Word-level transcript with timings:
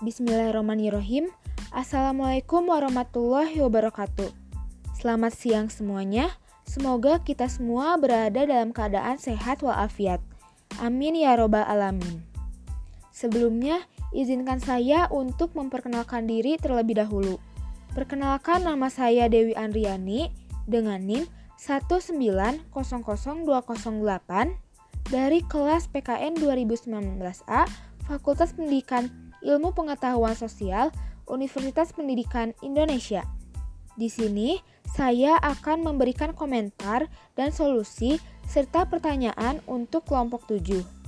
Bismillahirrahmanirrahim. 0.00 1.28
Assalamualaikum 1.76 2.72
warahmatullahi 2.72 3.60
wabarakatuh. 3.60 4.32
Selamat 4.96 5.36
siang 5.36 5.68
semuanya. 5.68 6.32
Semoga 6.64 7.20
kita 7.20 7.52
semua 7.52 8.00
berada 8.00 8.48
dalam 8.48 8.72
keadaan 8.72 9.20
sehat 9.20 9.60
walafiat. 9.60 10.24
Amin 10.80 11.20
ya 11.20 11.36
robbal 11.36 11.68
alamin. 11.68 12.24
Sebelumnya, 13.12 13.84
izinkan 14.16 14.56
saya 14.56 15.04
untuk 15.12 15.52
memperkenalkan 15.52 16.24
diri 16.24 16.56
terlebih 16.56 16.96
dahulu. 16.96 17.36
Perkenalkan 17.92 18.64
nama 18.64 18.88
saya 18.88 19.28
Dewi 19.28 19.52
Andriani 19.52 20.32
dengan 20.64 21.04
NIM 21.04 21.28
1900208 21.60 22.72
dari 25.12 25.44
kelas 25.44 25.92
PKN 25.92 26.40
2019A 26.40 27.68
Fakultas 28.08 28.56
Pendidikan 28.56 29.29
Ilmu 29.44 29.72
Pengetahuan 29.72 30.36
Sosial 30.36 30.92
Universitas 31.28 31.92
Pendidikan 31.92 32.52
Indonesia. 32.60 33.24
Di 33.94 34.08
sini, 34.08 34.58
saya 34.88 35.38
akan 35.38 35.84
memberikan 35.86 36.34
komentar 36.34 37.06
dan 37.38 37.54
solusi 37.54 38.18
serta 38.48 38.88
pertanyaan 38.88 39.62
untuk 39.70 40.08
kelompok 40.08 40.48
7 40.50 41.00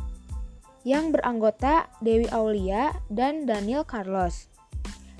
yang 0.83 1.15
beranggota 1.15 1.87
Dewi 2.03 2.27
Aulia 2.31 2.91
dan 3.07 3.47
Daniel 3.47 3.87
Carlos. 3.87 4.51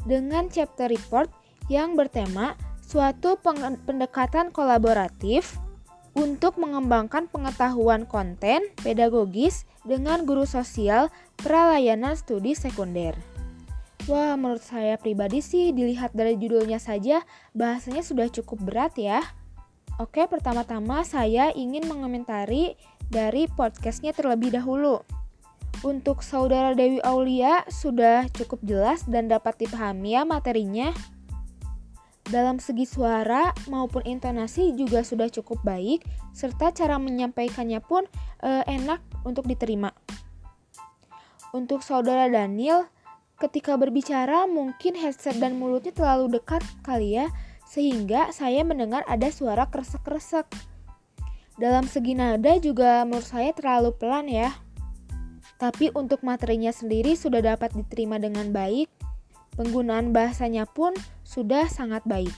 Dengan 0.03 0.51
chapter 0.51 0.91
report 0.91 1.31
yang 1.71 1.95
bertema 1.95 2.59
suatu 2.83 3.39
pendekatan 3.87 4.51
kolaboratif 4.51 5.55
untuk 6.13 6.61
mengembangkan 6.61 7.29
pengetahuan 7.29 8.05
konten 8.05 8.69
pedagogis 8.81 9.65
dengan 9.83 10.29
guru 10.29 10.45
sosial 10.45 11.09
pralayanan 11.41 12.15
studi 12.15 12.53
sekunder. 12.53 13.17
Wah, 14.11 14.35
menurut 14.35 14.67
saya 14.67 14.99
pribadi 14.99 15.39
sih 15.39 15.71
dilihat 15.71 16.11
dari 16.11 16.35
judulnya 16.35 16.83
saja 16.83 17.23
bahasanya 17.55 18.03
sudah 18.03 18.27
cukup 18.29 18.59
berat 18.67 18.99
ya. 18.99 19.23
Oke, 20.03 20.27
pertama-tama 20.27 21.07
saya 21.07 21.55
ingin 21.55 21.87
mengomentari 21.87 22.75
dari 23.07 23.47
podcastnya 23.47 24.11
terlebih 24.11 24.51
dahulu. 24.51 25.07
Untuk 25.87 26.27
saudara 26.27 26.75
Dewi 26.75 26.99
Aulia 27.07 27.63
sudah 27.71 28.27
cukup 28.35 28.59
jelas 28.67 29.07
dan 29.07 29.31
dapat 29.31 29.63
dipahami 29.63 30.19
ya 30.19 30.23
materinya. 30.27 30.91
Dalam 32.23 32.63
segi 32.63 32.87
suara 32.87 33.51
maupun 33.67 34.07
intonasi 34.07 34.79
juga 34.79 35.03
sudah 35.03 35.27
cukup 35.27 35.59
baik, 35.67 36.07
serta 36.31 36.71
cara 36.71 36.97
menyampaikannya 36.97 37.83
pun 37.83 38.07
e, 38.39 38.51
enak 38.71 39.03
untuk 39.27 39.51
diterima. 39.51 39.91
Untuk 41.53 41.83
saudara 41.83 42.31
Daniel, 42.31 42.87
ketika 43.43 43.75
berbicara 43.75 44.47
mungkin 44.47 44.95
headset 44.95 45.43
dan 45.43 45.59
mulutnya 45.59 45.91
terlalu 45.91 46.39
dekat 46.39 46.63
kali 46.87 47.19
ya, 47.19 47.27
sehingga 47.67 48.31
saya 48.31 48.63
mendengar 48.63 49.03
ada 49.11 49.29
suara 49.29 49.67
kresek-kresek. 49.67 50.47
Dalam 51.57 51.85
segi 51.85 52.17
nada 52.17 52.57
juga 52.57 53.05
menurut 53.05 53.29
saya 53.29 53.53
terlalu 53.53 53.93
pelan 53.97 54.29
ya. 54.31 54.53
Tapi 55.61 55.93
untuk 55.95 56.25
materinya 56.25 56.73
sendiri 56.73 57.15
sudah 57.15 57.45
dapat 57.45 57.73
diterima 57.77 58.17
dengan 58.17 58.51
baik. 58.51 58.89
Penggunaan 59.53 60.17
bahasanya 60.17 60.65
pun 60.65 60.97
sudah 61.33 61.65
sangat 61.73 62.05
baik. 62.05 62.33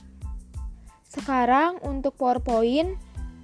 Sekarang 1.02 1.82
untuk 1.82 2.14
PowerPoint 2.14 2.94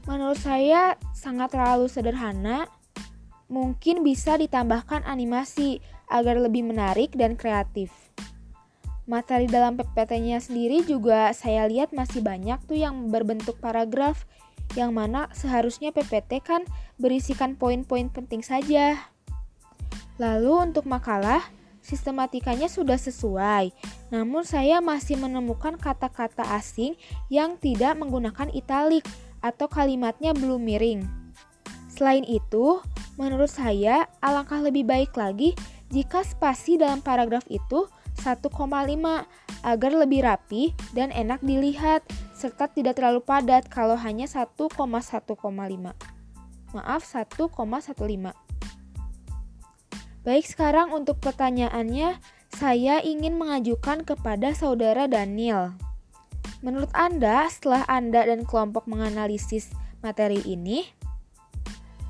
menurut 0.06 0.38
saya 0.38 0.94
sangat 1.10 1.50
terlalu 1.50 1.90
sederhana. 1.90 2.70
Mungkin 3.50 4.06
bisa 4.06 4.38
ditambahkan 4.38 5.02
animasi 5.02 5.82
agar 6.06 6.38
lebih 6.38 6.62
menarik 6.62 7.10
dan 7.18 7.34
kreatif. 7.34 7.90
Materi 9.10 9.50
dalam 9.50 9.74
PPT-nya 9.74 10.38
sendiri 10.38 10.86
juga 10.86 11.34
saya 11.34 11.66
lihat 11.66 11.90
masih 11.90 12.22
banyak 12.22 12.62
tuh 12.70 12.78
yang 12.78 13.10
berbentuk 13.10 13.58
paragraf 13.58 14.22
yang 14.78 14.94
mana 14.94 15.26
seharusnya 15.34 15.90
PPT 15.90 16.46
kan 16.46 16.62
berisikan 16.94 17.58
poin-poin 17.58 18.06
penting 18.06 18.38
saja. 18.38 19.02
Lalu 20.22 20.70
untuk 20.70 20.86
makalah, 20.86 21.42
sistematikanya 21.82 22.70
sudah 22.70 23.00
sesuai, 23.00 23.74
namun 24.10 24.42
saya 24.42 24.82
masih 24.82 25.16
menemukan 25.16 25.78
kata-kata 25.78 26.42
asing 26.58 26.98
yang 27.30 27.54
tidak 27.56 27.94
menggunakan 27.94 28.50
italik 28.50 29.06
atau 29.40 29.70
kalimatnya 29.70 30.34
belum 30.36 30.60
miring. 30.60 31.06
Selain 31.88 32.26
itu, 32.26 32.82
menurut 33.16 33.48
saya 33.48 34.10
alangkah 34.20 34.60
lebih 34.60 34.84
baik 34.84 35.14
lagi 35.14 35.54
jika 35.90 36.22
spasi 36.22 36.78
dalam 36.78 37.02
paragraf 37.02 37.46
itu 37.50 37.86
1,5 38.20 38.50
agar 39.64 39.92
lebih 39.92 40.20
rapi 40.24 40.72
dan 40.92 41.12
enak 41.12 41.40
dilihat 41.40 42.04
serta 42.36 42.72
tidak 42.72 42.96
terlalu 42.96 43.20
padat 43.20 43.68
kalau 43.68 43.96
hanya 43.96 44.24
1,1,5. 44.24 44.80
Maaf, 46.70 47.02
1,15. 47.02 48.32
Baik, 50.20 50.44
sekarang 50.44 50.92
untuk 50.92 51.16
pertanyaannya, 51.20 52.20
saya 52.60 53.00
ingin 53.00 53.40
mengajukan 53.40 54.04
kepada 54.04 54.52
saudara 54.52 55.08
Daniel. 55.08 55.72
Menurut 56.60 56.92
Anda, 56.92 57.48
setelah 57.48 57.88
Anda 57.88 58.28
dan 58.28 58.44
kelompok 58.44 58.84
menganalisis 58.84 59.72
materi 60.04 60.44
ini, 60.44 60.84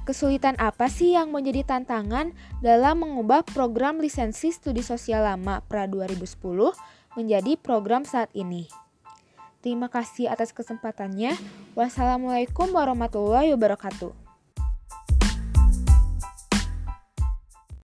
Kesulitan 0.00 0.58
apa 0.58 0.90
sih 0.90 1.14
yang 1.14 1.30
menjadi 1.30 1.62
tantangan 1.62 2.34
dalam 2.58 3.06
mengubah 3.06 3.46
program 3.46 4.02
lisensi 4.02 4.50
studi 4.50 4.82
sosial 4.82 5.22
lama 5.22 5.62
pra 5.62 5.86
2010 5.86 6.34
menjadi 7.14 7.54
program 7.54 8.02
saat 8.02 8.26
ini? 8.34 8.66
Terima 9.62 9.86
kasih 9.86 10.26
atas 10.26 10.50
kesempatannya. 10.50 11.38
Wassalamualaikum 11.78 12.74
warahmatullahi 12.74 13.54
wabarakatuh. 13.54 14.29